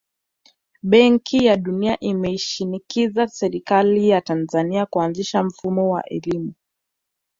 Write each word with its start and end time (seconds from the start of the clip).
Benki 0.83 1.45
ya 1.45 1.57
dunia 1.57 1.99
imeishinikiza 1.99 3.27
serikali 3.27 4.09
ya 4.09 4.21
Tanzania 4.21 4.85
kuanzisha 4.85 5.43
mfumo 5.43 5.91
wa 5.91 6.09
elimu 6.09 6.53